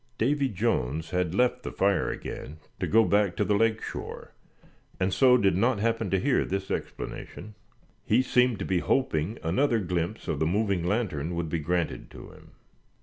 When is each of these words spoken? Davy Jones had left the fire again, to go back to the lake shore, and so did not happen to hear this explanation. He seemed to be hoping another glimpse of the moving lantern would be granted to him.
Davy 0.17 0.49
Jones 0.49 1.11
had 1.11 1.35
left 1.35 1.61
the 1.61 1.71
fire 1.71 2.09
again, 2.09 2.57
to 2.79 2.87
go 2.87 3.05
back 3.05 3.35
to 3.35 3.45
the 3.45 3.53
lake 3.53 3.83
shore, 3.83 4.33
and 4.99 5.13
so 5.13 5.37
did 5.37 5.55
not 5.55 5.77
happen 5.79 6.09
to 6.09 6.19
hear 6.19 6.43
this 6.43 6.71
explanation. 6.71 7.53
He 8.03 8.23
seemed 8.23 8.57
to 8.57 8.65
be 8.65 8.79
hoping 8.79 9.37
another 9.43 9.77
glimpse 9.77 10.27
of 10.27 10.39
the 10.39 10.47
moving 10.47 10.83
lantern 10.83 11.35
would 11.35 11.49
be 11.49 11.59
granted 11.59 12.09
to 12.09 12.31
him. 12.31 12.53